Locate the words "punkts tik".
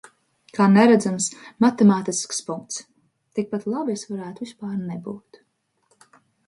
2.47-3.53